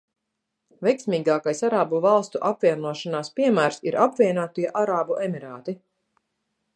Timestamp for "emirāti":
5.27-5.77